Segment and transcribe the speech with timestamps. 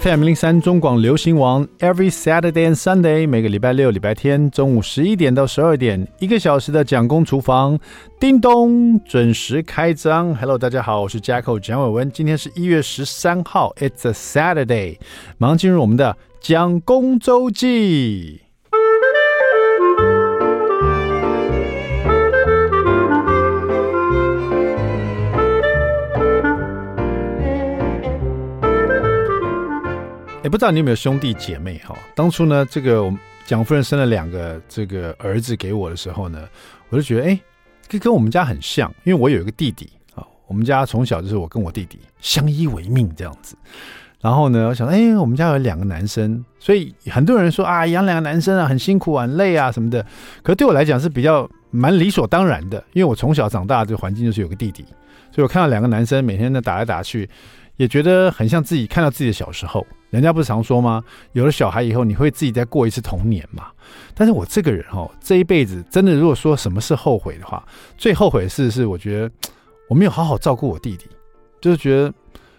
[0.00, 7.78] FM 零三中广流行王，Every Saturday and Sunday，每个礼拜六、礼拜天中午十一点到十二点，一个小时的蒋公厨房，
[8.18, 10.34] 叮咚，准时开张。
[10.34, 14.96] Hello，大家好，我是 Jacko 蒋伟文，今天是一月十三号，It's a Saturday，
[15.36, 18.40] 马上进入我们的蒋公周记。
[30.52, 31.96] 不知道你有没有兄弟姐妹哈？
[32.14, 36.46] 当初呢，这个我蒋夫人生了两个这个儿子给我的时候呢，
[36.90, 37.40] 我就觉得哎，
[37.88, 40.22] 跟跟我们家很像，因为我有一个弟弟啊。
[40.46, 43.56] 我们家从小就是我跟我弟弟相依为命这样子。
[44.20, 50.04] 然后呢，我想哎，我们家有两个男生，所以很多人说啊，养两个男生啊很辛苦啊，累啊什么的。
[50.42, 54.84] 可是对我来讲是比较蛮理所当然的，因为我从小长大这个环境就是有个弟弟，
[55.30, 57.26] 所以我看到两个男生每天呢打来打去，
[57.76, 59.86] 也觉得很像自己看到自己的小时候。
[60.10, 61.02] 人家不是常说吗？
[61.32, 63.68] 有了小孩以后，你会自己再过一次童年嘛？
[64.14, 67.66] 但是我这个人哦，这一辈子真的，如果说什么是后悔的话，
[67.96, 69.30] 最后悔的事是，我觉得
[69.88, 71.06] 我没有好好照顾我弟弟，
[71.62, 72.12] 就是觉得，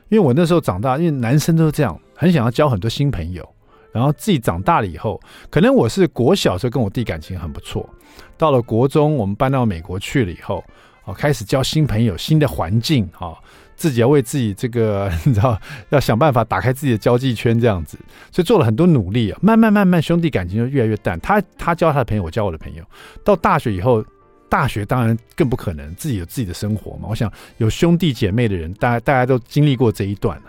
[0.09, 3.47] 因为我那时候长大，因为男生都是这样，很想要交很多新朋友，
[3.91, 7.87] 然后自己长大了以后，可能我是国小时候跟我弟感情很不错，
[8.35, 10.63] 到了国中，我们搬到美国去了以后，
[11.05, 13.37] 哦，开始交新朋友，新的环境，哦。
[13.75, 17.97] 自己要为自己这个， 你知道，要想办法打开自己的交际圈，这样子，
[18.31, 19.39] 所以做了很多努力啊。
[19.41, 21.19] 慢慢慢慢，兄弟感情就越来越淡。
[21.19, 22.83] 他他交他的朋友，我交我的朋友。
[23.23, 24.03] 到大学以后，
[24.49, 27.07] 大学当然更不可能，自己有自己的生活嘛。
[27.09, 30.43] 我想有兄弟姐妹的人，大家大家都经历过这一段了。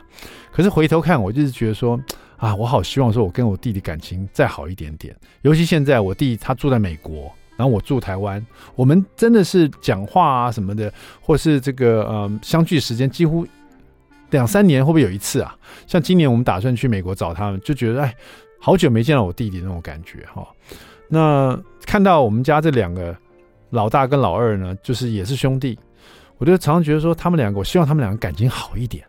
[0.53, 2.01] 可是回头看，我就是觉得说
[2.37, 5.15] 啊，我好希望说我跟我弟弟感情再好一点点。
[5.43, 7.33] 尤其现在我弟他住在美国。
[7.57, 13.47] 然后我住台湾，我们真的是讲话啊什么的，或是这个呃相聚时间几乎
[14.31, 15.55] 两三年会不会有一次啊？
[15.87, 18.15] 像今年我们打算去美国找他们，就觉得哎，
[18.59, 20.47] 好久没见到我弟弟那种感觉哈。
[21.09, 23.17] 那看到我们家这两个
[23.71, 25.79] 老大跟老二呢，就是也是兄弟，
[26.39, 29.05] 我就常常觉得说他们两个，我希望他们两个感情好一点。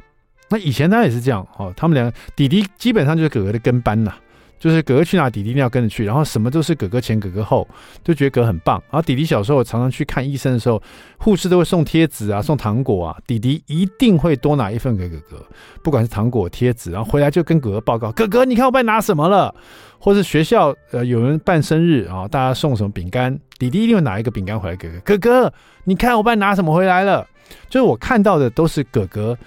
[0.48, 4.14] 那以前他也是这样哦，他们两个弟弟基本上就是哥哥的跟班呐。
[4.58, 7.68] 就是哥哥去哪，弟弟一定要跟着去，然后什么都是哥哥前哥哥后，
[8.04, 8.82] 就觉得哥很棒。
[8.90, 10.82] 然后弟弟小时候常常去看医生的时候，
[11.18, 15.46] 护士都会送贴纸啊，送糖果啊，弟弟一定会多拿一份给哥哥，
[15.84, 19.54] 不管是糖果贴纸，然后回来就跟哥哥报告：哥哥，你看我帮你拿什么了？
[20.00, 25.18] 或是学校呃有人办生日啊，大家送什么饼干，弟弟一定会拿一个饼干回来给哥哥。
[25.18, 27.28] 哥哥，你看我帮你拿什么回来了？
[27.70, 29.38] 就是我看到的都是哥哥，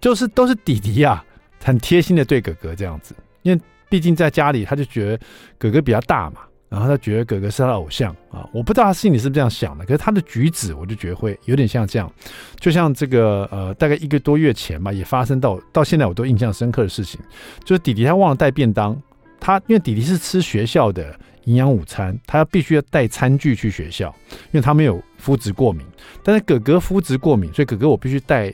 [0.00, 1.24] 就是都是弟弟呀、啊，
[1.64, 3.60] 很贴心的对哥哥这样子，因为。
[3.88, 5.20] 毕竟在家里，他就觉得
[5.58, 8.48] 哥哥比较大嘛，然后他觉得哥哥是他的偶像啊。
[8.52, 12.10] 我不知道他心里是不是这样想的，可是他的举止，我就觉得会有点像这样。
[12.58, 17.20] 就像这个呃，大概一个多月前吧，也发生到到现在我都印象深刻的事情，
[17.64, 19.00] 就是弟弟他忘了带便当，
[19.38, 25.86] 他因为弟弟是吃学校的营养午餐，他要必须要带餐具去学校，因为他没有肤质过敏。
[26.24, 28.52] 但是哥哥肤质过敏，所以哥哥我必须带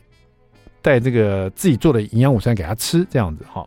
[0.83, 3.67] 带这个自己做的营养午餐给他吃，这样子哈。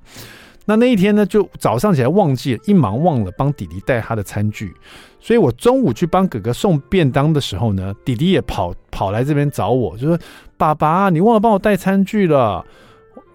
[0.67, 4.73] 那那一天呢，就早上起来忘记了，一忙忘了帮弟弟带他的餐具，
[5.19, 10.19] 所以我中午去帮哥哥送便当的时候呢，弟弟也跑跑来这边找我，就说
[10.57, 12.65] ：“爸爸，你忘了帮我带餐具了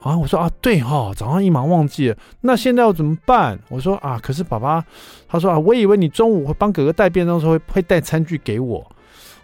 [0.00, 4.84] 啊？”我说：“啊，对哈、哦，早上一忙忘记了，那现在要怎么办？”我说：“啊，可是爸爸，
[5.28, 8.84] 他说啊，我以为你中午会帮哥哥带便当的时候会会带餐具给我。”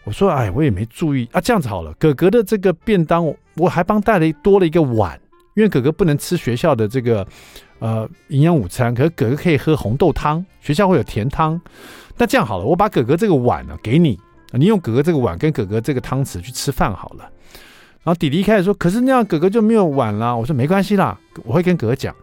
[0.02, 5.20] 我说：“哎，我也没注意啊，这样子好了，哥哥的这个便当我还帮带了多了一个碗，
[5.54, 7.24] 因为哥哥不能吃学校的这个。”
[7.78, 11.60] 呃，营养午餐，可是哥哥可以喝红豆汤，学校会有甜汤。
[12.16, 14.18] 那这样好了，我把哥哥这个碗呢、啊、给你，
[14.52, 17.28] 你用哥哥这个碗跟哥哥这个汤匙去吃饭好了。
[18.02, 20.34] 然后弟弟一开始说，可是那样哥哥就没有碗了。
[20.34, 22.14] 我说没关系啦，我会跟哥哥讲。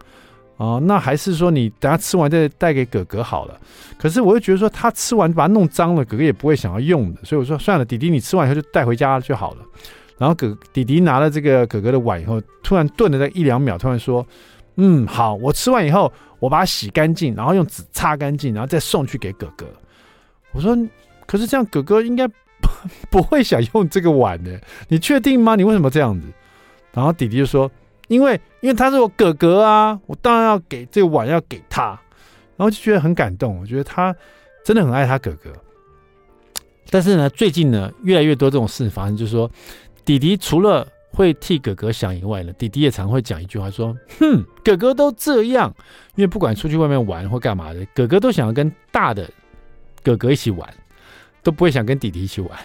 [0.58, 3.60] 哦、那还是说你等下吃完再带给哥哥好了。
[3.98, 9.58] 可是我又觉得说他吃完把它弄脏了，哥哥也不会想要用的，所以我说算了，弟弟你吃完以后就带回家就好了。
[10.18, 14.26] 然后哥弟弟拿了这个哥哥的碗以后，突然顿了在一两秒，突然说。
[14.76, 19.68] 嗯，好，我吃完以后，我把它洗干净，然后用纸擦干净，然后再送去给哥哥。
[20.52, 20.76] 我说，
[21.28, 22.28] 可是这样哥哥应该
[23.12, 25.56] 不会想用这个碗的，你确定吗？
[25.56, 26.28] 你为什么这样子？
[26.92, 27.70] 然后弟弟就说，
[28.08, 31.90] 因为因为他是我哥哥啊，我当然要给这个碗要给他。
[32.58, 34.16] 然后就觉得很感动，我觉得他
[34.66, 35.52] 真的很爱他哥哥。
[36.90, 39.50] 但是呢，最近呢，越来越多这种事发生，就是说
[40.04, 40.88] 弟弟除了。
[41.14, 45.74] 会替哥哥想以外呢，弟弟也常会讲一句话说：“哼，哥哥都这样，
[46.16, 49.30] 因为不管出去外面玩或干嘛的，哥哥都想要跟大的
[50.02, 50.68] 哥哥一起玩，
[51.44, 52.58] 都不会想跟弟弟一起玩。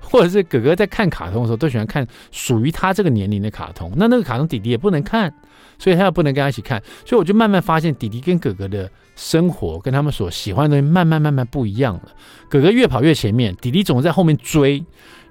[0.00, 3.92] 或者是哥哥在看卡通的时候，都喜欢看属于他这个年龄的卡通。
[3.94, 5.30] 那那个卡通弟弟也不能看，
[5.78, 6.82] 所以他也不能跟他一起看。
[7.04, 12.04] 所以我就慢慢发现，弟弟跟哥哥的生活跟他们所喜欢的东西，慢慢慢慢不一样了。
[12.48, 14.82] 哥哥越跑越前面，弟弟总是在后面追，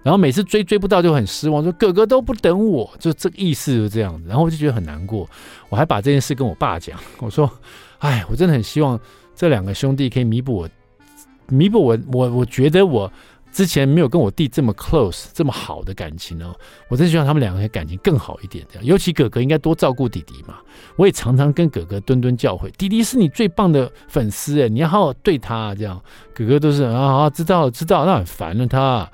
[0.03, 4.27] 然后每次追追不到就很失望，说哥哥都不等我，就这个意思就这样子。
[4.27, 5.29] 然后我就觉得很难过，
[5.69, 7.49] 我还把这件事跟我爸讲，我说
[7.99, 8.99] ：“哎，我真的很希望
[9.35, 10.69] 这两个兄弟可以弥补我。”
[11.47, 13.11] 弥补我，我我觉得我
[13.51, 16.55] 之前没有跟我弟这么 close 这么好的感情哦，
[16.87, 18.85] 我真希望他们两个人感情更好一点，这样。
[18.85, 20.55] 尤其哥哥应该多照顾弟弟嘛。
[20.95, 26.01] 我也常常跟哥哥敦敦教诲，弟弟是你最棒的粉丝哎，你要好好对他这样。
[26.33, 29.11] 哥哥都是啊啊，知道了知道，那很烦了他。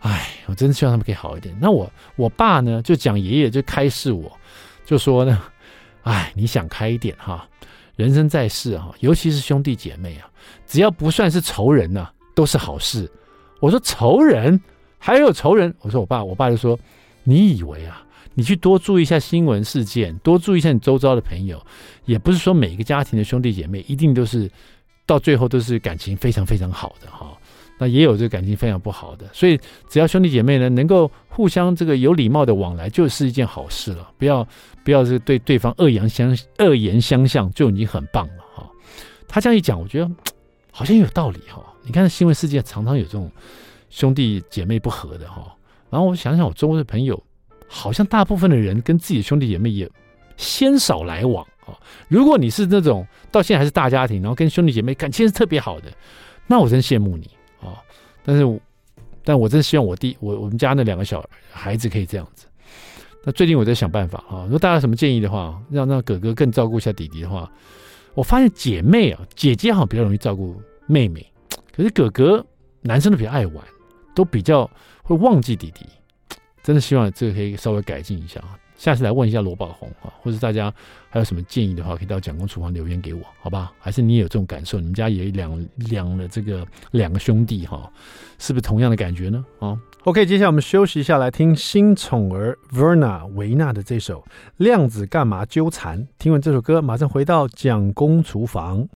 [0.00, 1.56] 哎，我真的希望他们可以好一点。
[1.60, 4.30] 那我我爸呢，就讲爷爷就开示我，
[4.84, 5.42] 就说呢，
[6.02, 7.46] 哎，你想开一点哈。
[7.96, 10.30] 人生在世哈，尤其是兄弟姐妹啊，
[10.66, 13.10] 只要不算是仇人呐，都是好事。
[13.58, 14.60] 我说仇人
[14.98, 16.78] 还有仇人，我说我爸，我爸就说，
[17.24, 18.00] 你以为啊，
[18.34, 21.60] 你去多注意一下新闻事件，多注意一下你周遭的朋友，
[22.04, 24.48] 也不是说每个家庭的兄弟姐妹一定都是
[25.04, 27.36] 到最后都是感情非常非常好的哈。
[27.78, 29.58] 那也有这个感情非常不好的，所以
[29.88, 34.10] 只要兄弟姐妹呢能够互相这个有礼貌的往来，就是一件好事了。
[34.18, 34.46] 不要
[34.84, 38.68] 不要是对对方恶言相恶言相向，就已经很棒了哈。
[39.28, 40.10] 他这样一讲，我觉得
[40.72, 41.64] 好像有道理哈。
[41.84, 43.30] 你看新闻世界常常有这种
[43.90, 45.54] 兄弟姐妹不和的哈。
[45.88, 47.22] 然后我想想，我周围的朋友，
[47.68, 49.88] 好像大部分的人跟自己的兄弟姐妹也
[50.36, 51.72] 鲜少来往啊。
[52.08, 55.92] 如果你是那种到现在还是大家庭，然后跟兄弟姐妹感情是特别好的，
[56.46, 57.30] 那我真羡慕你。
[58.28, 58.60] 但是，
[59.24, 62.46] 但我真希望我弟我我们家那两个小孩子可以这样子。
[63.24, 67.50] 那最近我在想办法啊，如果大家有什么建议的话，让让哥哥更照顾一下弟弟的话，
[68.12, 71.26] 我发现姐妹啊，姐姐好像比较容易照顾妹妹，
[71.74, 72.44] 可是哥哥
[72.82, 73.64] 男生都比较爱玩，
[74.14, 74.70] 都比较
[75.02, 75.86] 会忘记弟弟。
[76.62, 78.58] 真的希望这个可以稍微改进一下啊。
[78.78, 80.72] 下次来问一下罗宝红啊，或者大家
[81.10, 83.72] 还有什么建议的话，可以到蒋公厨房留言给我，好吧？
[83.78, 84.78] 还是你也有这种感受？
[84.78, 87.90] 你们家也两两的这个两个兄弟哈，
[88.38, 89.44] 是不是同样的感觉呢？
[89.58, 94.20] 啊，OK，接下来我们休息一下，来听新宠儿 Verna 维纳的这首
[94.58, 95.98] 《量子干嘛纠缠》。
[96.16, 98.88] 听完这首歌，马上回到蒋公厨房。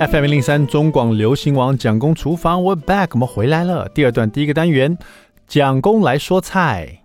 [0.00, 3.86] FM 零零三中广流行网蒋公厨房，We're back，我们回来了。
[3.90, 4.96] 第二段第一个单元，
[5.46, 7.02] 蒋公来说菜。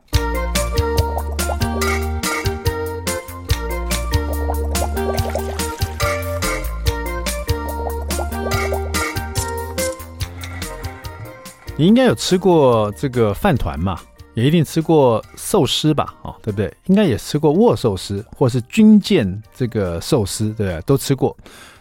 [11.75, 13.99] 你应该有吃过这个饭团嘛？
[14.35, 16.15] 也一定吃过寿司吧？
[16.21, 16.73] 哦，对不对？
[16.85, 20.81] 应该也吃过握寿司，或是军舰这个寿司，对不对？
[20.85, 21.35] 都吃过。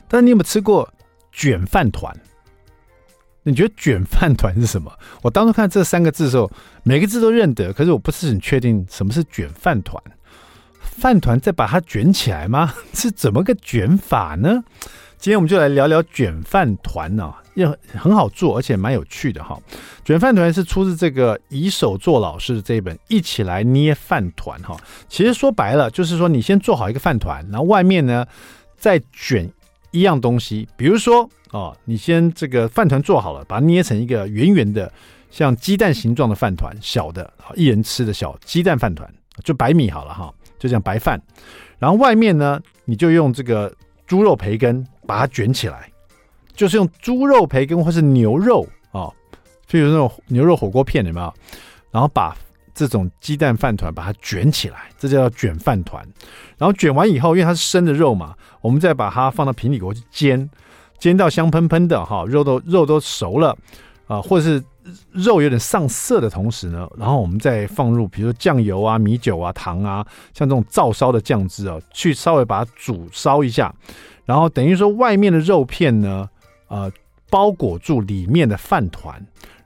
[0.09, 0.89] 但你有没有吃过？
[1.35, 2.17] 卷饭团，
[3.43, 4.91] 你觉得卷饭团是什么？
[5.21, 6.51] 我当初看这三个字的时候，
[6.85, 10.01] 每个字都认得，可是我不是很确定什么是卷饭团。
[10.81, 12.73] 饭团再把它卷起来吗？
[12.95, 14.63] 是怎么个卷法呢？
[15.19, 19.59] 今天我们就来聊聊卷饭团呢，也很好做，而且蛮有趣的哈。
[20.05, 24.77] 卷饭团是出自这个以手做老师的这一本《一起来捏饭团》哈。
[25.09, 28.25] 其实说白了，就是说你先做好一个饭团，然后外面呢
[28.79, 29.51] 再卷。
[29.95, 34.93] 一样东西，比如说哦，你先这个饭团做好了，把它捏成一个圆圆的，
[35.31, 39.09] 像鸡蛋形状的饭团，小的，一人吃的小鸡蛋饭团，
[39.45, 41.23] 就白米好了哈，就这样白饭。
[41.79, 43.73] 然后外面呢，你就用这个
[44.05, 45.89] 猪肉培根把它卷起来，
[46.55, 49.09] 就是用猪肉培根或是牛肉啊，
[49.71, 51.33] 譬如那种牛肉火锅片，有没有？
[51.93, 52.37] 然后把
[52.75, 56.05] 这种鸡蛋饭团把它卷起来，这叫卷饭团。
[56.59, 58.35] 然后卷完以后，因为它是生的肉嘛。
[58.61, 60.49] 我们再把它放到平底锅去煎，
[60.99, 63.57] 煎到香喷喷的哈，肉都肉都熟了
[64.07, 64.63] 啊，或者是
[65.13, 73.75] 肉有点上色的同时呢，然后我们再放入比如说酱油啊、米酒啊、糖啊，像这种照烧的酱汁啊，去稍微把它煮烧一下，
[74.25, 76.29] 然后等于说外面的肉片呢，
[76.69, 76.91] 呃，
[77.31, 79.25] 包裹住里面的饭团。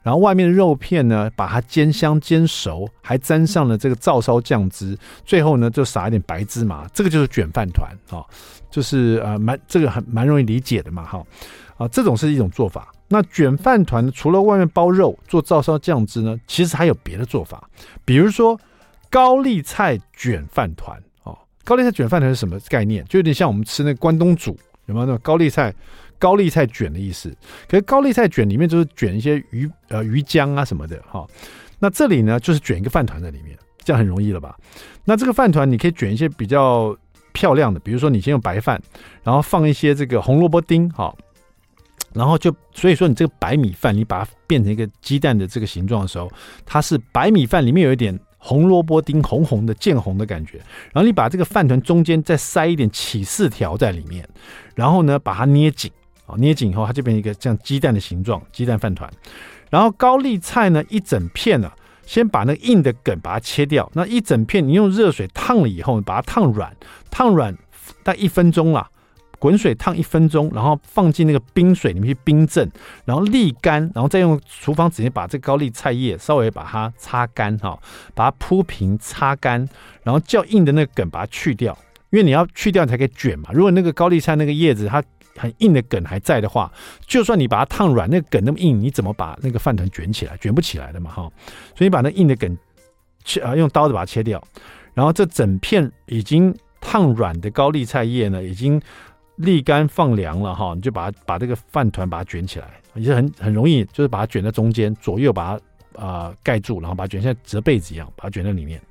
[0.09, 8.25] 然后外面的肉片呢，把它煎香煎熟，还沾上了这个照烧酱汁，最后呢就撒一点白芝麻，这个就是卷饭团啊，
[8.71, 11.23] 就是呃蛮这个很蛮容易理解的嘛哈
[11.77, 12.91] 啊，这种是一种做法。
[13.07, 17.69] 那卷饭团除了外面包肉做照烧酱汁呢，其实还有别的做法，
[18.03, 18.59] 比如说
[19.11, 23.05] 高丽菜卷饭团哦，高丽菜卷饭团是什么概念？
[23.05, 25.71] 就有点像我们吃那个关东煮，有没有那种高丽菜？
[26.19, 27.35] 高丽菜卷的意思，
[27.67, 31.25] 可是高丽菜卷里面就是卷一些鱼呃鱼浆啊什么的哈。
[31.79, 34.55] 那这里呢就是卷一个饭团在里面，这样很容易了吧？
[35.05, 36.95] 那这个饭团你可以卷一些比较
[37.31, 38.79] 漂亮的，比如说你先用白饭，
[39.23, 41.15] 然后放一些这个红萝卜丁，哈，
[42.13, 46.29] 然后就所以说你这个白米饭，你把它变成一个鸡蛋的这个形状的时候，
[46.65, 50.57] 它是白米饭里面有一点红萝卜丁红红的渐红的感觉，
[50.91, 54.27] 然后你把这个饭团中间再塞一点起司条在里面，
[54.75, 55.89] 然后呢把它捏紧，
[56.37, 59.09] 捏紧以后它就变成一个像鸡蛋的形状，鸡蛋饭团，
[59.69, 61.75] 然后高丽菜呢一整片呢、啊。
[62.09, 66.75] 先把那个硬的梗把它切掉，那一整片你用热水烫了以后，把它烫软，
[67.11, 67.55] 烫软
[68.01, 68.89] 大概一分钟啦，
[69.37, 72.67] 滚水烫一分钟，然后放进那个冰水里面去冰镇，
[73.05, 77.77] 然后沥干，然后再用厨房纸巾把这高丽菜叶稍微把它擦干哈，
[78.15, 79.69] 把它铺平擦干，
[80.01, 81.77] 然后较硬的那个梗把它去掉，
[82.09, 83.51] 因为你要去掉你才可以卷嘛。
[83.53, 84.99] 如果那个高丽菜那个叶子它
[85.39, 86.71] 很硬的梗还在的话，
[87.07, 90.35] 就算你把它烫软，那个梗那么硬，你怎么把那个饭团卷起来？
[90.37, 91.23] 卷不起来的嘛，哈。
[91.75, 92.57] 所以你把那硬的梗
[93.23, 94.43] 切啊，用刀子把它切掉，
[94.93, 98.81] 然后这整片已经烫软的高丽菜叶呢，已经
[99.37, 100.73] 沥干放凉了，哈。
[100.75, 105.57] 你就把它把这个饭团把它卷起来，也是很很容易，就是把它卷在中间，左右把
[105.95, 108.81] 它啊、盖住，然后把它卷像折被子一样，把它卷在里面。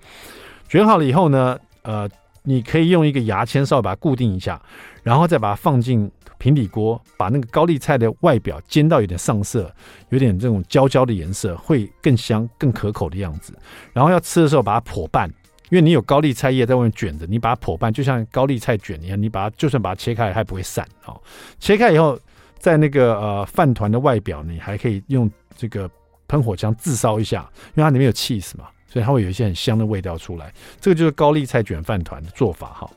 [0.68, 2.08] 卷好了以后呢，呃，
[2.42, 4.60] 你可以用一个牙签稍微把它固定一下，
[5.02, 6.10] 然后再把它放进。
[6.38, 9.72] 平底锅把那个高丽菜的外表煎到有点上色，
[10.10, 13.52] 有点这种焦焦的颜色，会更香、更可口的样子。
[13.92, 15.28] 然后要吃的时候把它剖半，
[15.70, 21.20] 因为你有高丽菜叶在外面卷着，你把它剖半，就像高丽菜卷一样，你把它就算把它切开，它也不会散哦。
[21.58, 22.18] 切开以后，
[22.58, 25.90] 在那个呃饭团的外表，你还可以用这个
[26.28, 30.52] 喷火枪自烧一下，因为它里面有起司嘛，所以它会有一些很香的味道出来。
[30.80, 32.90] 这个就是高丽菜卷饭团的做法哈。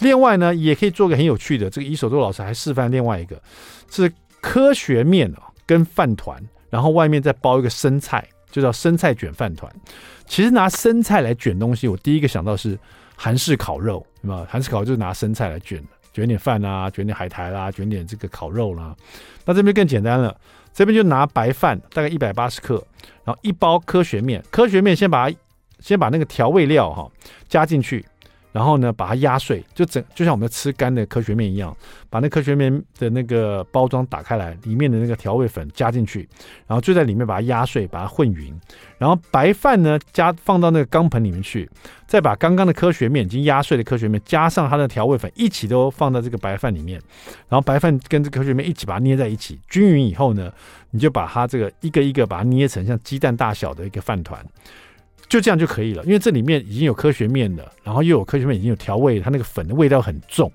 [0.00, 1.68] 另外呢，也可以做个很有趣的。
[1.68, 3.40] 这个伊手作老师还示范另外一个，
[3.90, 6.40] 是科学面啊，跟饭团，
[6.70, 9.70] 然后外面再包一个生菜，就叫生菜卷饭团。
[10.26, 12.78] 其实拿生菜来卷东西，我第一个想到是
[13.16, 14.46] 韩式烤肉，对吧？
[14.48, 18.94] 韩式烤肉就是拿生菜来卷，卷点饭啊，卷点海苔啦，卷点这个烤肉啦。
[19.44, 20.38] 那这边更简单了，
[20.72, 22.74] 这边就拿白饭大概一百八十克，
[23.24, 25.36] 然后一包科学面，科学面先把它
[25.80, 27.10] 先把那个调味料哈
[27.48, 28.04] 加进去。
[28.50, 31.76] 然后呢，把它压碎，就整就像我们吃干的科学面一样，
[32.08, 36.28] 把那科学面的那个包装打开来，里面的那个调味粉加进去，
[36.66, 38.52] 然后就在里面把它压碎，把它混匀。
[38.96, 41.68] 然后白饭呢，加放到那个钢盆里面去，
[42.06, 47.00] 再把刚刚的科学面已经压碎的科学面加上它的调味粉一起都放到这个白饭里面，
[47.48, 50.50] 然后白饭跟这科学面一起把它捏在一起，均匀以后呢，
[50.90, 54.44] 你就把它这个一个一个把它捏成像鸡蛋大小的一个饭团。
[55.28, 60.50] 就这样就可以了，因为这里面已经有科学面了，然后又有科学面已经有调味，它那个粉的味道很重，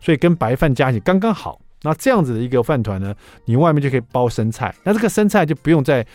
[0.00, 1.60] 所以跟白饭加起刚刚好。
[1.82, 3.12] 那这样子的一个饭团呢，
[3.44, 6.06] 你外面就可以包生菜，那这个生菜就不用再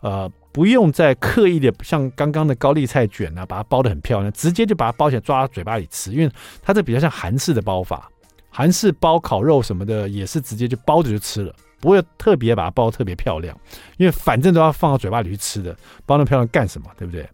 [0.00, 6.30] 呃不用再刻意的像刚刚的高丽菜卷啊，把它包得很漂亮，直接就把它包起来抓到嘴巴里吃，因为
[6.62, 8.08] 它这比较像韩式的包法，
[8.48, 11.52] 韩式包烤肉什么的也是直接就包着就吃了。
[11.80, 13.58] 不会特别把它包特别漂亮，
[13.96, 16.90] 因为反正都要放到嘴巴里去吃的，包那么漂亮干什么？
[16.98, 17.28] 对不对？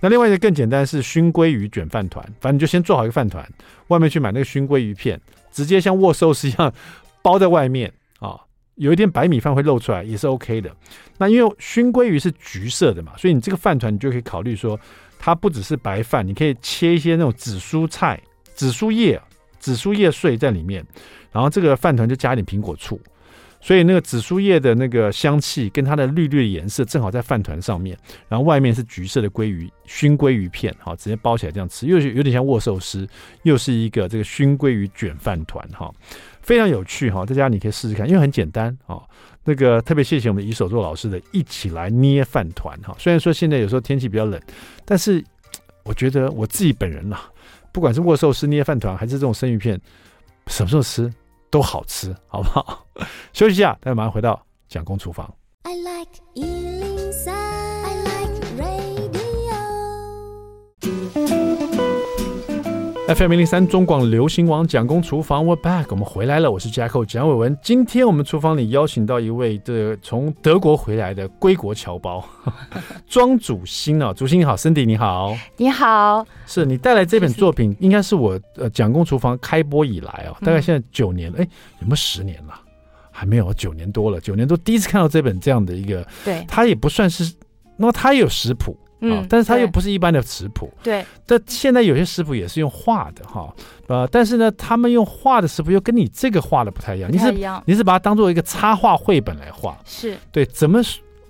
[0.00, 3.44] 那另外一个更简单是熏鲑鱼卷饭团，反正你就先做好一个饭团，
[3.88, 5.20] 外面去买那个熏鲑鱼片，
[5.50, 6.72] 直接像握寿司一样
[7.20, 8.38] 包在外面啊，
[8.76, 10.70] 有一点白米饭会露出来也是 OK 的。
[11.16, 14.78] 那因为熏鲑鱼是橘色的嘛，所以你这个饭团你就可以考虑说，
[15.18, 18.20] 它不只是白饭，你可以切一些那种紫苏菜、
[18.54, 19.20] 紫苏叶、
[19.58, 20.86] 紫苏叶碎在里面，
[21.32, 23.00] 然后这个饭团就加一点苹果醋。
[23.60, 27.98] 所以那个紫苏叶的那个香气跟它的绿绿的颜色正好在饭团上面，
[28.28, 33.06] 然后外面是橘色的鲑鱼熏鲑鱼片，好，直接包起来这样吃，又是有点像握寿司，
[33.42, 35.92] 又是一个这个熏鲑鱼卷饭团，哈，
[36.40, 39.02] 非常有趣哈，在家你可以试试看，因为很简单啊。
[39.44, 44.38] 那个特别谢谢我们伊手作老师的一起来捏饭团哈，虽然说现在有时候天气比较冷，
[44.84, 45.24] 但是
[45.84, 47.18] 我觉得我自己本人呐，
[47.72, 49.80] 不管是握寿司捏饭团还是这种生鱼片，
[50.48, 51.10] 什么时候吃？
[51.50, 52.84] 都好吃，好不好？
[53.32, 55.32] 休息一下，待会马上回到蒋公厨房。
[55.62, 56.12] I like
[63.08, 66.50] FM 零零三中广流行网蒋公厨房，We're back，我们回来了。
[66.50, 67.56] 我是 Jacko 蒋伟文。
[67.62, 72.22] 今天我们厨房里邀请到一位的从德国回来的归国侨胞
[73.08, 81.48] 庄主新啊，主新你好，Cindy 你好，你好，是你带来这本作品，应该是我呃蒋公厨房开播以来哦，大概现在九年了，哎、嗯，
[81.80, 82.52] 有没有十年了？
[83.10, 87.32] 还没有，九年多了，九年多第一次看到这本这样的一个，对，它也不算是，
[87.78, 88.76] 那么它也有食谱。
[89.00, 90.72] 嗯，但是它又不是一般的食谱。
[90.82, 93.54] 对，但现在有些食谱也是用画的哈，
[93.86, 97.10] 呃，但是呢，他们用画的食谱又跟你这个画的不太一样。
[97.10, 97.62] 不太一样。
[97.66, 99.78] 你是你是把它当做一个插画绘本来画。
[99.84, 100.16] 是。
[100.32, 100.80] 对，怎么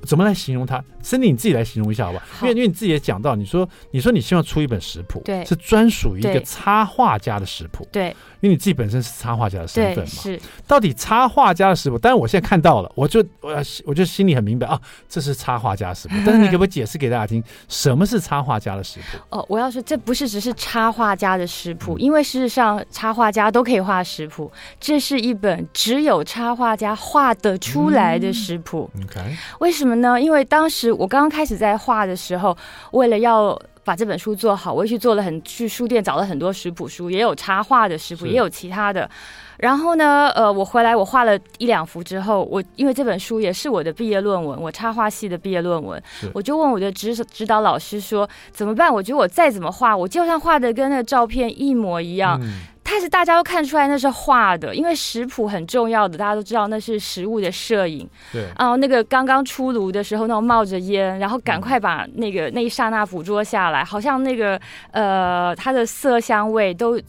[0.03, 0.83] 怎么来形容它？
[1.09, 2.25] 森迪你自己来形容一下好不好？
[2.29, 8.15] 好，因为因为你自己也讲到，你说你说你希望出一本食谱，对，是专属于一个插画家的食谱，对。
[8.41, 10.41] 因为你自己本身是插画家的身份嘛，是。
[10.65, 11.99] 到底插画家的食谱？
[11.99, 13.51] 但是我现在看到了，我就我
[13.85, 16.15] 我就心里很明白啊，这是插画家的食谱。
[16.25, 19.19] 但是你可不可以解释给大家听，什么是插画家的食谱？
[19.31, 28.89] 哦，我要说，这不是只是插画家的食谱，因为事实上插画家都可以画食谱，这是一本只有插画家画得出来的食谱。
[28.95, 30.21] 嗯、OK，为什么呢？
[30.21, 32.55] 因为当时我刚刚开始在画的时候，
[32.91, 33.59] 为了要。
[33.85, 39.09] 把这本书做好，我也去做了很去书店找了很多食谱书，也有插画的食谱，也有其他的。
[39.57, 46.03] 然后呢，呃，我回来我画了一两幅之后，我因为这本书也是我的毕业论文，我插画系的毕业论文，
[46.35, 48.93] 我就问我的指指导老师说怎么办？
[48.93, 52.39] 我觉得我再怎么画，我就算画的跟那个照片一模一样。
[52.43, 52.61] 嗯
[52.99, 58.11] 但是大家都看出来那是画的，因为食谱很重要的，大家都知道那是食物的摄影。
[58.33, 67.01] 对，然后那个刚刚出炉的时候，那种冒着烟，然后赶快把那个那一刹那捕捉下来，好像那个呃它的色香味都。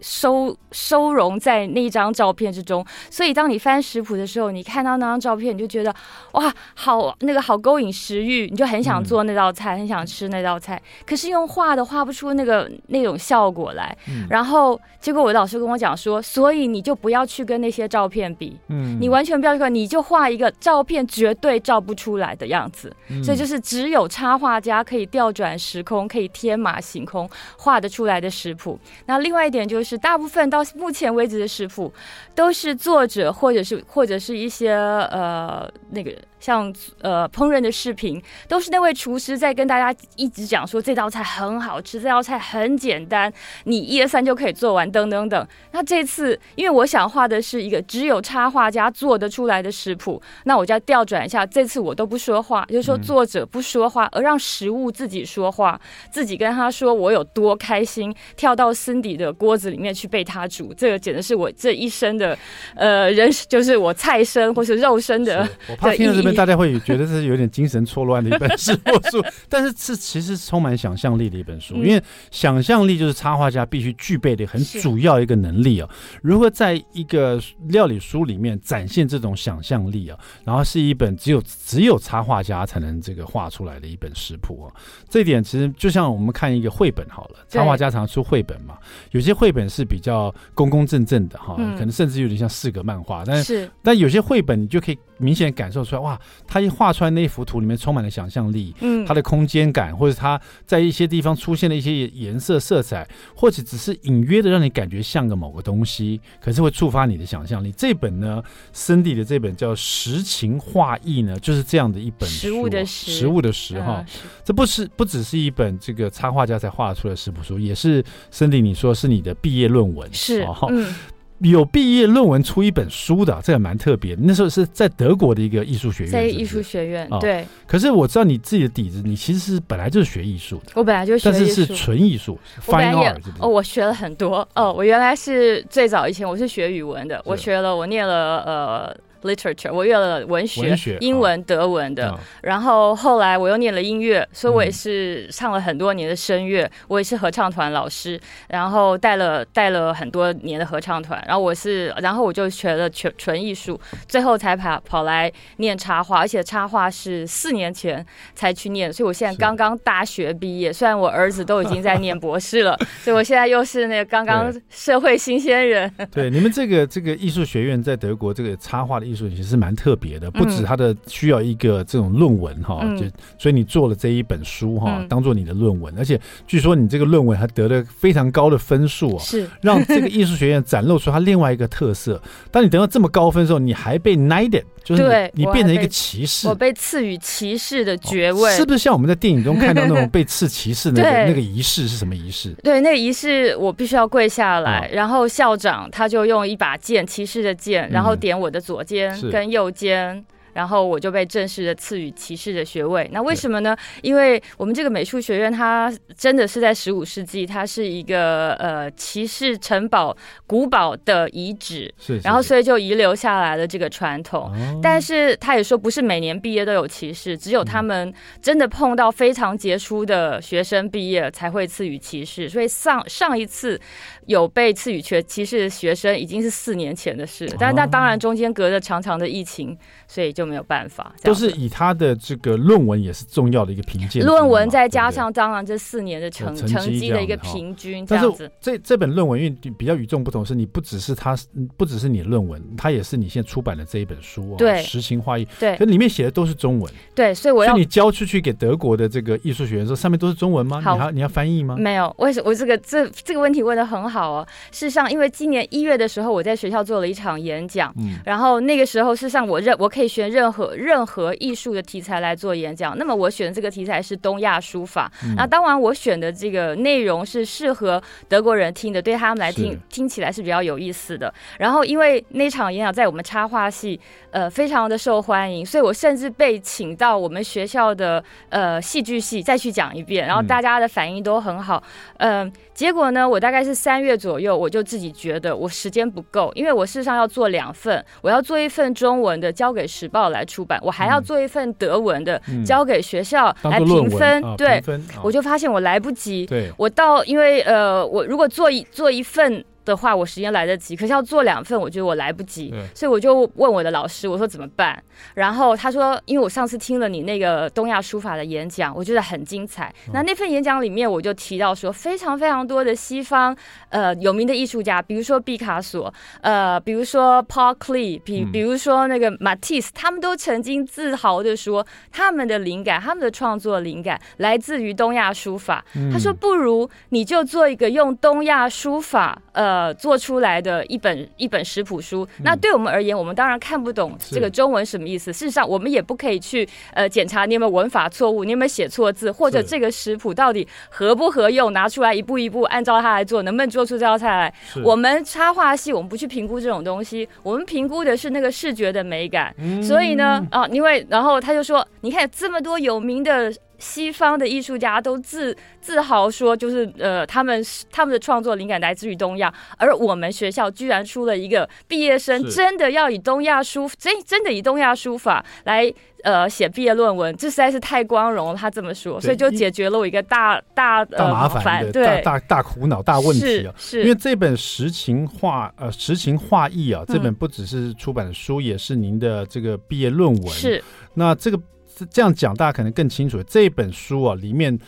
[0.00, 5.94] 收收容在那一张照片之中，所以当你翻食谱的时候，你看到那张照片，你就觉得
[6.32, 10.80] 哇，好那个好勾引食欲，你就很想做那道菜，嗯、很想吃那道菜。
[11.04, 13.96] 可是用画的画不出那个那种效果来。
[14.08, 22.94] 嗯、然后结果我的老师跟我讲说，所以你就不要去跟那些照片比，嗯，你完全不要去，你就画一个照片绝对照不出来的样子。
[23.08, 28.78] 嗯、所以就是只有插画家可以调转时空，可以天马行空画得出来的食谱。
[29.06, 29.87] 那另外一点就是。
[29.88, 31.92] 是大部分到目前为止的食谱，
[32.34, 36.12] 都是作者或者是或者是一些呃那个。
[36.40, 43.32] 像呃烹饪的视频，都是那位厨师在跟大家一直讲说，这道菜很好吃，这道菜很简单，
[43.64, 45.46] 你一二三就可以做完，等等等。
[45.72, 55.80] 那这次因为我想画的是一个只有插画家做得出来的食谱，那我就要调转一下，这次我都不说话，就是说作者不说话，而让食物自己说话，
[56.10, 62.38] 自己跟他说我有多开心，跳到森迪的锅子里面去被他煮，这个简直是我这一生的
[62.76, 65.48] 呃人，就是我菜生或是肉身的
[65.80, 66.27] 的意义。
[66.34, 75.88] 大家会觉得这是有点精神错乱的一本食谱书，但 是这其实充满想象力的一本书，因为想象力就是插画家必须具备的很主要一个能力啊。
[76.22, 80.18] 如何在一个料理书里面展现这种想象力啊？
[80.44, 84.74] 然后是一本只有只有插画家才能这个画出来的一本食谱啊。
[85.08, 88.76] 这一点其实就像我们看一个绘本好了，插画家常出绘本嘛，
[89.12, 96.17] 有些绘本是比较公公正正的哈，可能甚至有点像四格漫画，但是但有些绘本你就可以明显感受出来哇。
[96.46, 107.72] 他一画出来那一幅图里面充满了想象力，嗯，他的空间感，或者他在一些地方出现的一些颜色、色彩，或者只是隐约的让你感觉像个某个东西，可是会触发你的想象力。
[107.76, 108.40] 这本呢，
[108.72, 114.04] 森迪的这本叫《实情画意》呢，就是这样的一本书，食物的食，食物的食哈。
[114.44, 114.88] 这不是。
[114.96, 115.38] 不只是。
[115.38, 118.04] 一本这个插画家才画出来的食谱书，也是。
[118.30, 119.08] 森迪你说是。
[119.08, 120.94] 你的毕业论文，是，嗯。
[121.40, 124.16] 有毕业论文出一本书的，这个蛮特别。
[124.20, 127.46] 那时候是在德国的一个艺术学院，在艺术学院，对。
[127.66, 130.72] 可是我知道你自己的底子，你其实是本来就是学艺术的。
[130.74, 134.72] 我本来就学艺术，但是是纯艺术，fine art 哦，我学了很多哦。
[134.72, 138.96] 我原来是最早以前我是学语文的，我学了，我念了呃。
[139.22, 158.04] literature，我学了文学、文学英文、哦、德文的，哦、然后后来我又念了音乐，所以我也是唱了很多年的声乐，嗯、我也是合唱团老师，然后带了带了很多年的合唱团，然后我是，然后我就学了纯纯艺术，最后才跑跑来念插画，而且插画是四年前
[158.34, 165.92] 才去念，所以我现在刚刚大学毕业，虽然我儿子都已经在念博士了， 所以我现在又是那个刚刚社会新鲜人。
[166.12, 169.07] 对，你们这个这个艺术学院在德国这个插画的。
[169.08, 173.04] 艺术其实是蛮特别的，不止它的需要一个这种论文哈，就
[173.38, 179.48] 所以你做了这一本书哈，当做你的论文，而且据说你这个论文还得了非常高的分数啊，是。
[179.62, 182.20] 让这个艺术学院展露出它另外一个特色。
[182.50, 184.64] 当你得到这么高分的时候，你还被 knighted，
[184.96, 192.52] 就是你变成一个骑士，我被赐予骑士的爵位，是不是像我们在电影中看到那种 被赐骑士那个那个仪式是什么仪式？
[192.62, 199.08] 对，那个仪式我必须要跪下来，然后校长他就用一把剑，骑士的剑，然后点我的左肩。
[199.30, 200.24] 跟右肩。
[200.58, 203.08] 然后我就被正式的赐予骑士的学位。
[203.12, 203.76] 那为什么呢？
[204.02, 210.16] 因为我们这个美术学院，它真的是在十五世纪，它是一个呃骑士城堡
[210.48, 212.20] 古堡的遗址，是，是，是。
[212.24, 214.50] 然后所以就遗留下来了这个传统。
[214.50, 222.48] 哦、但是他也说，不是每年毕业都有骑士，只有他们真的碰到非常杰出的学生毕业才会赐予骑士。
[222.48, 223.80] 所以上上一次
[224.26, 230.47] 有被赐予学骑士的学生已经是四年前的事，但是那当然中间隔着长长的疫情，所以就。
[230.48, 231.12] 没有办法。
[231.22, 234.24] 都是以他的这个论文也是重要的一个评鉴。
[234.24, 238.50] 论文再加上当然这四年的成成绩的一个平均这样子。
[238.62, 241.36] 但是这这本论文因为比较与众不同，是你不只是他
[241.76, 244.54] 不只是你的论文，它也是你现在出版的这一本书哦。
[244.56, 245.46] 对，实情画意。
[245.60, 246.92] 对，可里面写的都是中文。
[247.14, 250.78] 对，所以我要你交出去给德国的这个艺术学院说，上面都是中文吗？
[250.78, 251.76] 你要你要翻译吗？
[251.78, 254.46] 没有，为什么我这个这这个问题问的很好哦。
[254.70, 262.96] 事实上，因为今年一月的时候，我在学校做了一场演讲，嗯，然后那个时候，事实上我认我可以选任何任何艺术的题材来做演讲。
[262.96, 265.10] 那么我选的这个题材是东亚书法。
[265.24, 271.32] 嗯、那当然，我选的这个内容是适合德国人听的，对他们来听听起来是比较有意思的。
[271.58, 273.98] 然后，因为那场演讲在我们插画系
[274.30, 281.82] 呃非常的受欢迎，所以我甚至被请到我们学校的呃戏剧系再去讲一遍，然后大家的反应都很好，
[282.18, 282.52] 嗯、呃。
[282.78, 294.40] 结果呢，我大概是三月左右，我就自己觉得我时间不够，因为我事实上要做两份，我要做一份中文的交给时报来出版，我还要做一份德文的交给学校来评分。
[294.44, 296.46] 嗯、对，啊、我就发现我来不及。
[296.46, 299.64] 对，我到因为呃，我如果做一做一份。
[299.88, 305.02] 的话，我时间来得及，可是要做两份，我觉得我来不及，所以我就问我的老师，我说怎么办？
[305.34, 309.92] 然后他说，因为我上次听了你那个东亚书法的演讲，我觉得很精彩。
[310.06, 313.56] 嗯、那那份演讲里面，我就提到说，非常非常多的西方
[313.88, 325.84] 呃有名的艺术家，比如说毕卡索，呃，比如说 Paul Klee，比比如说那个 Matisse，他们都曾经自豪的说，他们的灵感，他们的创作灵感来自于东亚书法。
[325.94, 329.77] 嗯、他说，不如你就做一个用东亚书法，呃。
[329.78, 335.32] 呃，做出来的一本一本食谱书，那对我们而言，我们当然看不懂这个中文什么意思。
[335.32, 344.54] 事实上，我们也不可以去呃检查你有没有文法错误，你有没有写错字，或者这个食谱到底合不合用，拿出来一步一步按照它来做，能不能做出这道菜来？
[344.82, 349.54] 我们插画系，我们不去评估这种东西，我们评估的是那个视觉的美感。
[349.80, 353.54] 所以呢，啊，因为然后他就说，你看这么多有名的。
[353.78, 365.92] 西方的艺术家都自自豪说，就是呃，他们他们的创作灵感来自于东亚，而我们学校居然出了一个毕业生，真的要以东亚书真真的以东亚书法来
[366.24, 368.54] 呃写毕业论文，这实在是太光荣了。
[368.56, 373.72] 他这么说，所以就解决了我一个大大大麻烦，对大大大苦恼大问题啊。
[373.78, 380.48] 是，因为这本实情画呃实情画意啊，这本不只是出版的书，也是您的这个毕业论文。
[380.48, 380.82] 是，
[381.14, 381.60] 那这个。
[382.06, 383.42] 这样讲，大家可能更清楚。
[383.42, 384.78] 这本书啊，里面。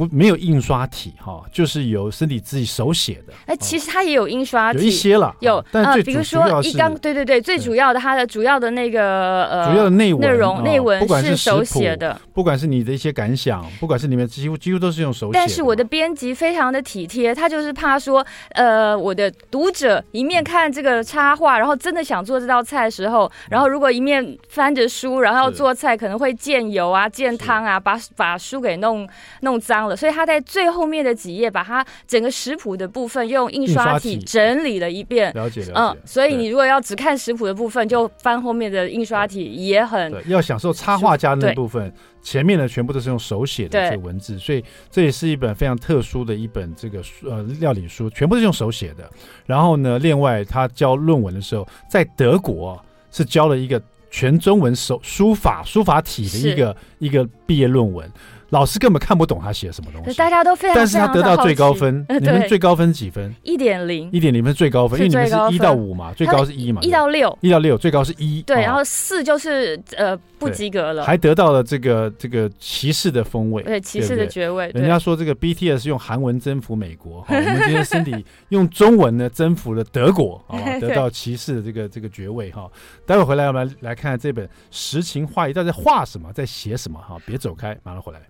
[0.00, 3.34] 不，没有印刷体哈，就是由身体自己手写的。
[3.44, 5.62] 哎，其实它也有印刷体，有一些了，有。
[5.70, 15.32] 但比如说一刚，对对对，最主要的它的主要的那个呃，主要的内容内容内文，不管是手写的，不管是你的一些感想，不管是里面几乎几乎都是用手写。
[15.34, 29.06] 但是我的编辑非常的体贴，他就是怕说，呃，我的读者一面看这个插画，然后真的想做这道菜的时候，然后如果一面翻着书，然后要做菜，可能会溅油啊、溅汤啊，把把书给弄
[29.40, 35.30] 弄脏了，所以他在最后面的几页，把它整个食谱的部分用印刷体整理了一遍。
[35.34, 35.72] 了解了解。
[35.74, 40.10] 嗯，所以你如果要只看食谱的部分，就翻后面的印刷体也很。
[40.10, 49.10] 对，要享受插画家那部分，前面的全部都是用手写的这个文字，所以这也是一本非常特殊的一本这个呃料理书，全部是用手写的。
[49.44, 58.08] 然后呢，另外他教论文的时候，在德国是教了一个全中文手书法书法体的一个一个毕业论文。
[58.50, 62.04] 老师根本看不懂他写什么东西，大家都非常，但是他得到最高分。
[62.20, 63.32] 你们最高分几分？
[63.44, 68.42] 一点零，一点零分最高分，因为你们是一到五嘛，最高是一嘛，一到六，一到六，最高是一。
[68.42, 74.68] 对，然后四就是呃不及格了，还得到了这个这个骑士的封位，对，骑士的爵位。
[74.74, 82.68] 人家说这个 BTS 用韩文征服美国， 我们今天身体用中文呢征服了德国， 啊，得到骑士的这个这个爵位哈。
[83.06, 87.16] 待会回来我们来来看看这本实情画意，到底在画什么，在写什么哈？
[87.24, 88.20] 别走开，马上回来。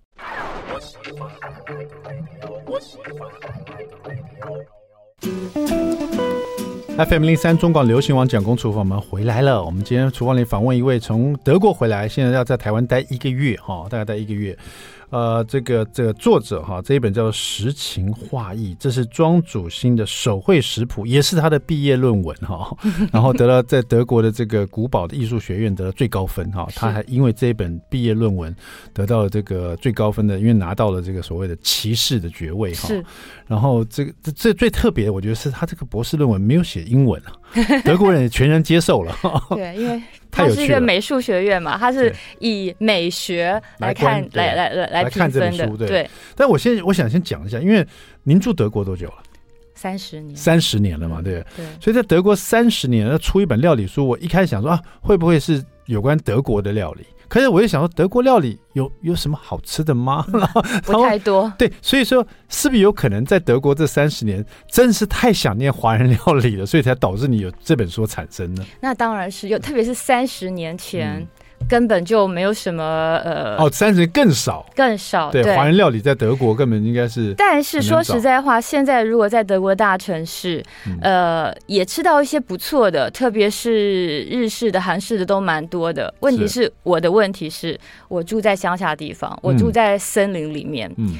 [7.04, 9.64] FM 零三中广流行网蒋工厨房，我们回来了。
[9.64, 14.56] 我们今天厨房里访问一位从德国回来，现在要在台湾待一个月哈，大概待一个月。
[15.10, 22.76] 呃，这个这个作者哈，这一本叫做《实情画意》，这是庄主新的手绘食谱，也是他的毕业论文哈。
[23.12, 26.68] 然后得到在德国的这个古堡的艺术学院得了最高分哈。
[26.76, 28.54] 他还因为这一本毕业论文
[28.92, 32.86] 得到了这个最高分的，因为拿到了这个所谓的骑士的爵位哈。
[32.86, 33.04] 是。
[33.48, 37.32] 然后这个这这最特别的，我觉得是他这个博士论文没有写英文啊，
[37.84, 39.12] 德国人也全然接受了。
[39.50, 40.00] 对，因为。
[40.30, 46.08] 它是一个美术学院嘛，它是以美学来看，来来来来看这本书，对。
[46.36, 47.86] 但我先我想先讲一下，因为
[48.22, 49.16] 您住德国多久了？
[49.74, 51.44] 三十年，三十年了嘛，对。
[51.56, 51.64] 对。
[51.80, 57.04] 所以在德国三十年要出一本料理书，我一开始想说啊，会不会是有关德国的料理。
[57.30, 60.26] 可是我就想说，德国料理有有什么好吃的吗？
[60.84, 61.50] 不太多。
[61.56, 68.66] 对，所以说是不是有可能在德国这三十年，真是太想念华人料理了，所以才导致你有这本书产生呢？
[68.80, 71.16] 那当然是有，特别是三十年前。
[71.20, 71.28] 嗯
[71.70, 72.82] 根本就没有什么
[73.24, 75.30] 呃哦，三十年更少，更少。
[75.30, 77.32] 对，华人料理在德国根本应该是。
[77.38, 86.12] 但是说实在话，现在如果在德国大城市，嗯、呃，也吃到一些不错的，特别是日式的、韩式的都蛮多的。
[86.20, 87.78] 问题是，我的问题是
[88.08, 91.14] 我住在乡下地方，我住在森林里面，嗯，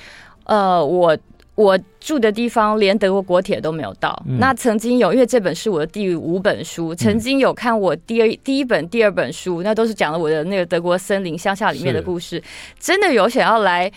[0.45, 1.17] 呃，我。
[1.61, 4.11] 我住的地方连德国国铁都没有到。
[4.27, 12.43] 嗯、那曾经有，因为这本是我的第五本书，曾经有看我第二第一本、第二本书，那都是讲了我的那个德国森林乡下里面的故事。
[12.79, 13.93] 真的有想要来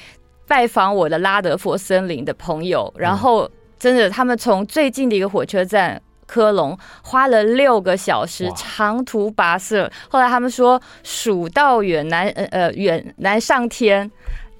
[0.45, 3.49] 拜访我的拉德佛森林的朋友，然后
[3.79, 14.11] 真的他们从最近的一个火车站科隆花了六个小时长途跋涉，后来他们说蜀道远难呃呃远难上天。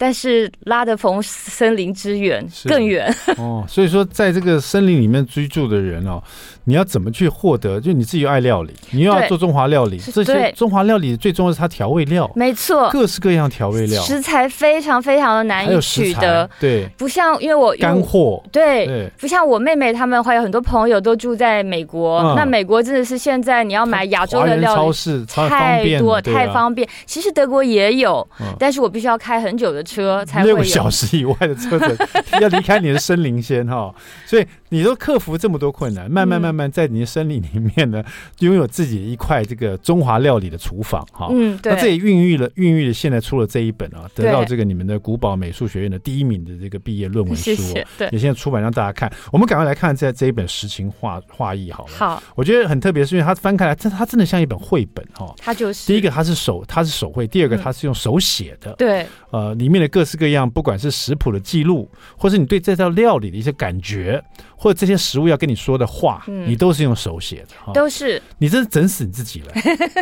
[0.04, 3.10] 但是拉的冯森林之远更远。
[3.38, 6.22] 哦，所以说在这个森林里面居住的人哦。
[6.66, 7.78] 你要怎么去获得？
[7.78, 26.88] 就你自己又爱料理，你又要做中华料理，这些中华料理最重要是它调味料，没错，各式各样调味料，食材非常非常的难以取得，对，不像因为我干货，对，不像我妹妹他们还有很多朋友都住在美国，那美国真的是现在你要买亚洲的料理，超市太多太方便。
[27.06, 28.26] 其实德国也有，
[28.58, 31.98] 但是我必须要开很久的车才会六个小时以外的车子，
[32.40, 33.94] 要离开你的森林先哈，
[34.26, 36.54] 所以你都克服这么多困难，慢慢慢。
[36.54, 38.04] 慢慢在你的森林里面呢，
[38.40, 41.30] 拥有自己的一块这个中华料理的厨房哈。
[41.32, 41.74] 嗯，对。
[41.74, 47.42] 那这也孕育了，孕育了现在出了这一本啊，得到这个你们的古堡美术学院的第一名的这个毕业论文书。
[47.42, 47.88] 谢谢。
[47.98, 49.12] 对，也现在出版让大家看。
[49.32, 51.92] 我们赶快来看在这一本实情画画意好了。
[51.98, 52.24] 好。
[52.36, 55.34] 我觉得很特别，是因为它翻开来，它它真的像一本绘本哈。
[55.38, 58.74] 它就是第一个，它是手，它是手绘；第二个，它是用手写的。
[58.74, 59.08] 对。
[59.32, 64.24] 呃，里面的各式各样，不管是食谱的记录，或是你对这道料理的一些感觉。
[64.56, 68.22] 或者这些食物要跟你说的话，嗯、你都是用手写的，都是。
[68.38, 69.52] 你真是整死你自己了，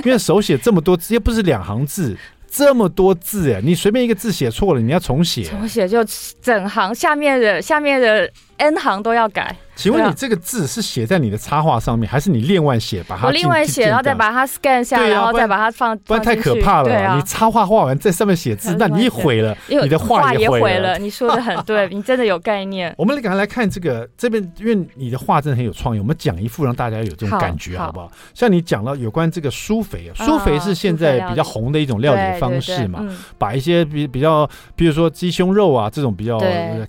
[0.05, 2.15] 因为手写这么多字，又不是两行字。
[2.47, 6.03] 这么多字哎，你随便一个字写错了，你要重写，重写就
[6.41, 8.29] 整行下面的下面的
[8.61, 9.55] N 行都要改。
[9.73, 13.25] 请问你这个字是写在你的插画上面，还是你另外写把它？
[13.25, 15.97] 我另外写，然后再把它 scan 下来，然后再把它放。
[15.99, 20.97] 不然太可怕了，你插画画完在上面写字， 那你一毁了，你的画也毁了。
[20.99, 22.93] 你说的很对，你真的有概念。
[22.95, 28.11] 我们赶快来看这个这边，因为你的画真的很有创意，我们讲一幅让大家有这种感觉，好不好？
[28.35, 33.03] 像你讲了有关这个苏肥，苏肥是现在比较红的一种料理方式嘛，
[33.39, 36.39] 把一些比比较，比如说鸡胸肉啊这种比较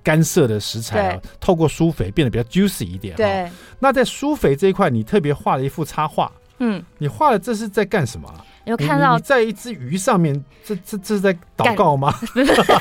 [0.03, 3.17] 干涩的食材啊，透过舒肥变得比较 juicy 一点。
[3.17, 3.51] 对。
[3.79, 6.31] 那在苏肥这一块，你特别画了一幅插画。
[6.59, 8.33] 嗯，你画的这是在干什么？
[8.65, 12.15] 有看到在一只鱼上面，这这这是在祷告吗？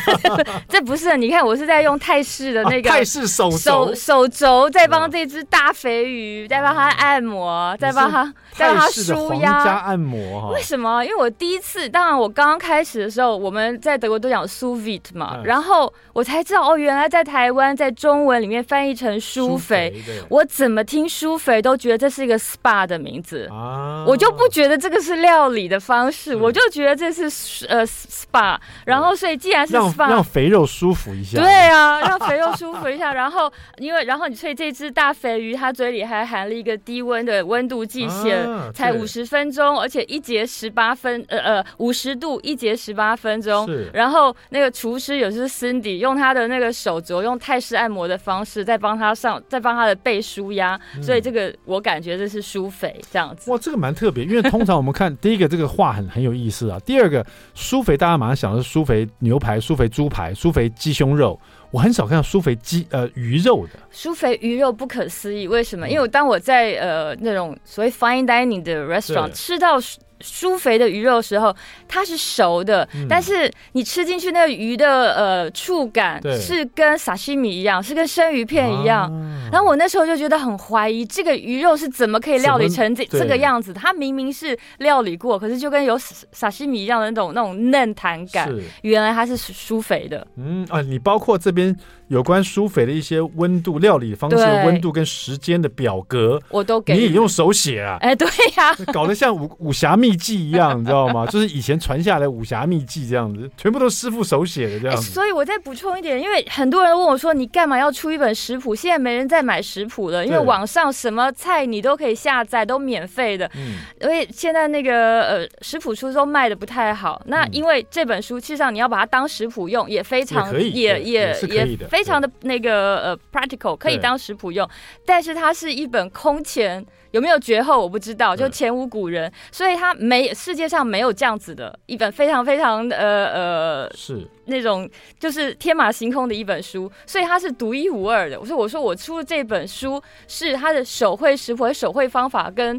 [0.69, 10.51] 这不是，你看我是在用泰式的那个泰式手手手肘，在帮这只大肥鱼，在帮它按摩，在帮它在帮它舒压按摩。
[10.51, 11.03] 为什么？
[11.03, 19.93] 因为我第一次，当然我刚刚开始的时候，我们在德国都讲 sous vide 嘛，然后我才知道哦，原来在台湾在中文里面翻译成舒肥，
[20.29, 27.23] 我怎么听舒肥都觉得这是一个 SPA 的名字啊，我就不觉得这个是料理的方式，我就觉得这是
[27.67, 53.49] 呃 SPA，然后所以既然是 SPA，让肥肉舒服一下，对啊，让肥肉舒服一下，然后 因为然后你所以这只大肥鱼它嘴里还含了一个低温的温度计线，才五十分钟，而且一节十八分，呃呃五十度一节十八分钟，然后那个厨师也是 Cindy 用他的那个手镯用泰式按摩的方式在帮他上，在帮他的背舒压，所以这个我感觉这是舒肥这样子。
[53.49, 55.60] 哇，这个蛮特别，因为通常我们看 第一个这个。
[55.61, 56.79] 这个话很很有意思啊。
[56.79, 61.39] 第二个，苏肥，大家马上想的是苏肥牛排、苏肥猪排、苏肥鸡胸肉。
[61.69, 63.73] 我很少看到苏肥鸡呃鱼肉的。
[63.91, 65.87] 苏肥鱼肉不可思议，为什么？
[65.87, 69.77] 因为当我在呃那种所谓 fine dining 的 restaurant 吃到。
[70.23, 71.55] 舒肥的鱼肉的时候，
[71.87, 79.11] 它是熟的，嗯、但是你吃进去那个鱼的呃触感是跟沙西米一样，是跟生鱼片一样。
[79.13, 83.73] 啊、然后我那时候就觉得很怀疑，这个鱼肉是怎么可以料理成这这个样子？
[83.73, 85.97] 它明明是料理过，可是就跟有
[86.31, 90.25] 沙西米一样的那种那种嫩弹感，原来它是舒肥的。
[90.37, 91.75] 嗯啊，你包括这边。
[92.11, 97.95] 有关舒肥的一些温度、料理方式温度跟时间的表格，我都给你，也用手写啊？
[98.01, 101.25] 哎，对呀，搞得像武武侠秘秘籍一样，你知道吗？
[101.25, 105.03] 就是以前传下来武侠秘籍这样子，全部都是师傅手写的这样子。
[105.11, 113.49] 所以我再补充一点，因为很多人问我说：“你干嘛要出一本食谱？”现在没人在买食谱了，因为网上什么菜你都可以下载，都免费的。
[113.55, 117.21] 嗯，因为现在那个呃食谱书都卖的不太好。
[117.27, 124.67] 那因为这本书，其实上你要把它当食谱用，也非常也也也，也非常的那个呃 practical，可以当食谱用。
[125.05, 126.85] 但是它是一本空前。
[127.11, 134.27] 有没有绝后我不知道，就前无古人，所以他没世界上没有这样子的一本非常非常呃呃是。
[134.45, 138.37] 那种就是天马行空的一本书，所以它是独一无二的。
[138.37, 142.75] 我说我说我出的这本书是它的手绘食谱和手绘方法跟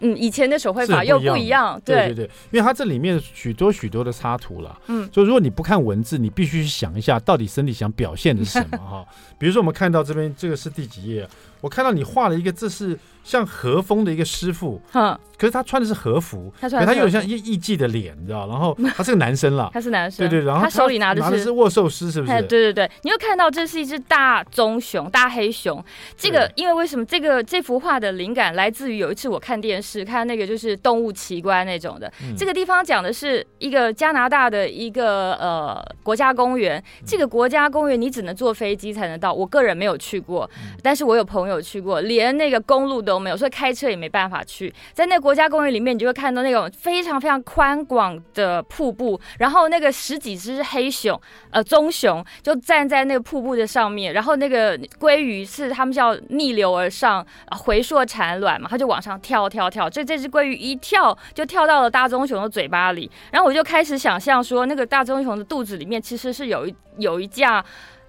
[0.00, 2.14] 嗯以前的手绘法又不一样，对对。
[2.14, 9.06] 对，因为它这里面许多许多的插图了，嗯，所以如果你不看文字，你必须去想一下到底 Cindy 想表现的是什么 哈。
[9.38, 11.26] 比如说我们看到这边这个是第几页？
[11.60, 12.98] 我看到你画了一个，这是。
[13.26, 18.46] 像和风的一个师傅，哼，可是他穿的是和服，他穿他有点像艺艺妓的脸，你知道？
[18.46, 22.32] 然 后他是个男生了，他是男生，对对，然后他手里拿的是拿的是握寿司，是不是？
[22.42, 25.84] 对对对，你又看到这是一只大棕熊，大黑熊。
[26.16, 32.06] 这个因为为什么这个这幅画的灵感来自于有一次我看电视，看那个就是动物奇观那种的。
[32.22, 40.48] 嗯、这个地方讲的是一个加拿大的一个呃国家公园，这个国家公园你只能坐飞机才能到，我个人没有去过，
[40.80, 43.96] 但是我有朋友没有去过，连那个公路都没有，所以开车也。
[43.96, 51.18] 没办法去，在那个国家公园里面，你就会看到那种非常非常宽广的瀑布，然后那个十几只黑熊，
[51.50, 67.64] 呃，棕熊就站在那个瀑布的上面，然后那个鲑鱼是他们叫逆流而上啊，回溯产卵嘛，它就往上跳跳跳，这这只鲑鱼一跳就跳到了大棕熊的嘴巴里，然后我就开始想象说，那个大棕熊的肚子里面其实是有一有一架。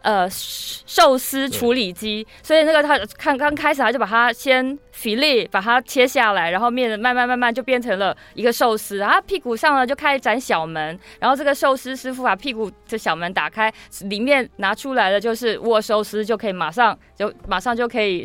[0.08, 4.66] 呃，寿司处理机，所以那个他看刚开始他就把它先
[4.96, 13.70] fillet 把它切下来，然后面慢慢慢慢就变成了一个寿司，然后屁股上呢就开一盏小门，然后这个寿司师傅把屁股的小门打开，
[14.04, 18.24] 里面拿出来的就是握寿司，就可以马上就马上就可以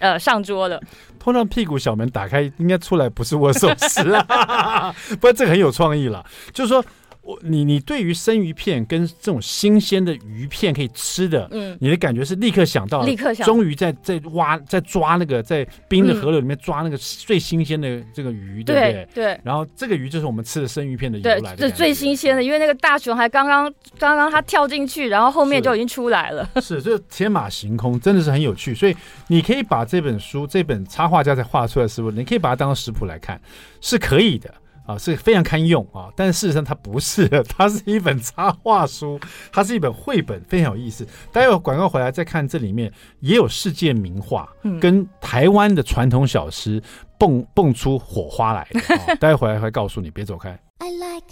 [0.00, 0.78] 呃上桌了。
[1.18, 6.84] 通常屁股小门打开应该出来不是握寿司啊， 不过这个很有创意了，就是说。
[7.22, 19.08] 我你你对于生鱼片跟这种新鲜的鱼片可以吃的，嗯，你的感觉是立刻想到，立刻想，终于在在挖在抓那个在冰的河流里面抓那个最新鲜的这个鱼，对不对？
[19.14, 19.40] 对。
[19.44, 26.50] 然后这个鱼就是我们吃的生鱼片的由来的，对，是最新鲜的，因为那个大熊还刚刚刚刚它跳进去，然后后面就已经出来了。
[26.60, 28.74] 是，这天马行空，真的是很有趣。
[28.74, 28.96] 所以
[29.28, 33.40] 你可以把这本书这本插画家在画出来的食谱，你可以把它当成食谱来看，
[33.80, 34.52] 是可以的。
[34.86, 39.18] 啊，是非常堪用啊，但是事实上它不是，它是一本插画书，
[39.52, 41.06] 它是一本绘本，非常有意思。
[41.32, 44.48] 待会广告回来再看，这里面也有世界名画，
[44.80, 46.82] 跟台湾的传统小吃
[47.18, 48.80] 蹦蹦出火花来的。
[48.96, 50.50] 啊、 待会回来会告诉你，别走开。
[50.78, 51.22] I like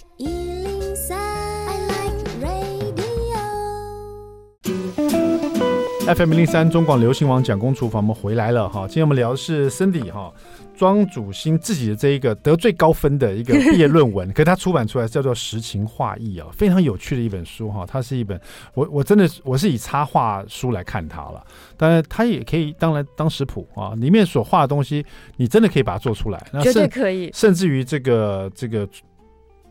[6.17, 8.81] FM 零零三中广流行网蒋公厨房，我们回来了哈。
[8.89, 10.33] 今天我们聊的是 Cindy 哈
[10.81, 17.85] 庄主新自己的这一个得最高分的一个 毕业论文，可是他出版出来叫做《实情画意》啊，非常有趣的一本书哈。
[17.87, 18.41] 它是一本
[18.73, 21.45] 我我真的我是以插画书来看它了，
[21.77, 25.05] 当然它也可以当然当食谱啊，里面所画的东西
[25.37, 28.89] 你真的可以把它做出来，绝对可以，甚至于这个这个。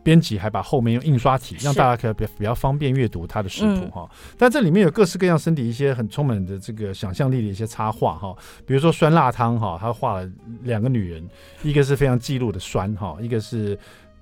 [0.10, 4.10] 编辑还把后面用印刷体，让大家可以比比较方便阅读它的食谱哈。
[4.12, 10.28] 嗯、但这里面有各式各样身体一些很充满的这个想象力的一些插画哈，比如说酸辣汤哈，他画了
[10.64, 11.24] 两个女人，
[11.62, 13.78] 一个是非常记录的酸哈，一个是。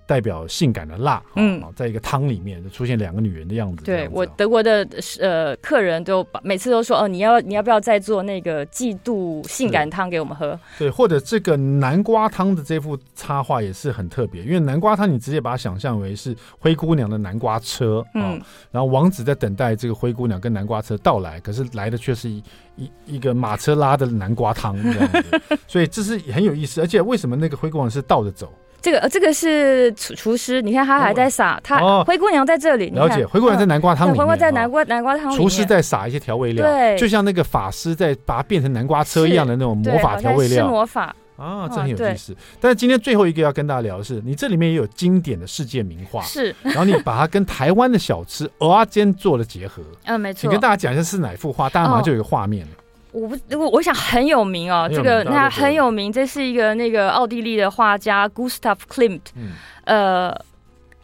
[0.07, 3.83] 代表性感的辣，嗯，在一个汤里面就出现两个女人的样子。
[3.83, 4.87] 对，我德国的
[5.19, 10.57] 呃客人都每次都说哦，你要你要不要再做那个季度性感汤给我们喝？
[10.79, 18.41] 对，或者这个南瓜汤的这幅插画也是很特别，因为南瓜汤你直接把它想象为是灰姑娘的南瓜车，嗯，
[18.71, 22.41] 然后王子在等待这个灰姑娘跟南瓜车到来，可是来的却是一
[22.77, 26.79] 一一个马车拉的南瓜汤这样子， 所以这是很有意思。
[26.79, 28.53] 而且为什么那个灰姑娘是倒着走？
[28.81, 41.15] 这个呃这个是厨厨师，你看他还在撒，他灰姑娘在这里，了解，灰姑娘在南瓜汤里面，灰姑娘在南瓜南瓜汤里面，厨师在撒一些调味料，对，就像那个法师在把它变成南瓜车一样的那种魔法调味料，是魔法。
[41.37, 42.35] 啊，这很有意思。
[42.59, 52.71] 但是今天最后一个要跟大家聊的是，你这里面也有经典的世界名画，是， 然后你把它跟台湾的小吃蚵仔煎做了结合，嗯，没错，请跟大家讲一下是哪幅画，大家马上就有个画面了。
[53.17, 59.51] 我不，我我想很有名哦，这个那很有名，这是一个那个奥地利的画家 Gustav Klimt，嗯，
[59.85, 60.31] 呃，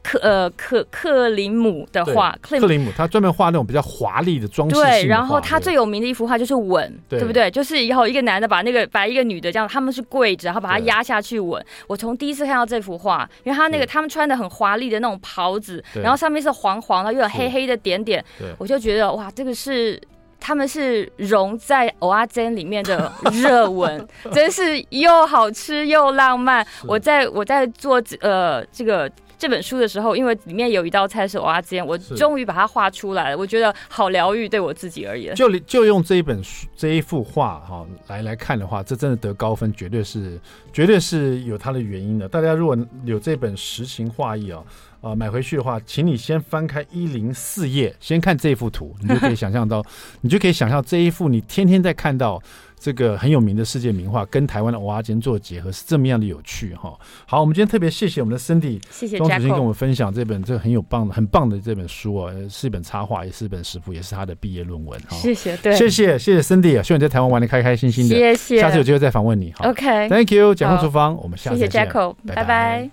[0.04, 4.76] 克呃克克林姆的画，克林姆他专门画那种比较华丽的装饰。
[4.76, 7.50] 对，然后他最有名的一幅画就是吻，对，对不对？
[7.50, 11.66] 就是以后一个男的把那个把一个女的这样，他们是跪着，然后把她压下去吻。
[11.88, 18.24] 我从第一次看到这幅画，因为他那个他们穿的很华丽的那种袍子，然后上面是黄黄的，又有黑黑的点点，
[18.58, 20.00] 我就觉得哇，这个是。
[20.46, 26.68] 他们是融在蚵仔煎里面的热文， 真是又好吃又浪漫。
[26.86, 33.38] 我在我在做呃这个这本书的时候，因为里面有一道菜是蚵仔煎，我终于把它画出来了。
[33.38, 35.34] 我觉得好疗愈，对我自己而言。
[35.34, 40.38] 就就用这一本书这一幅画哈来来看的话，这真的得高分，绝对是
[40.74, 42.28] 绝对是有它的原因的。
[42.28, 44.62] 大家如果有这本实情画意啊。
[45.04, 49.84] 啊、呃，买回去的话，请你先翻开一零四页，先看这幅图，你就可以想象到，
[50.22, 52.42] 你就可以想象这一幅你天天在看到
[52.80, 56.98] 这个很有名的世界名画，跟台湾的蚵仔煎做结合，是这么样的有趣哈。
[57.26, 65.18] 好，我们今天特别谢谢我们的 Cindy，谢谢庄主任跟我们分享这本这个很有棒的、很棒的这本书啊，是一本插画，也是一本食谱，也是他的毕业论文哈。
[65.18, 69.54] 谢谢，对，谢谢谢谢 Cindy，希望你在台湾玩的开开心心的，谢谢，下次有机会再访问你。
[69.60, 72.82] OK，Thank you，蒋公厨房，我们下次见，谢谢 Jacko，拜拜。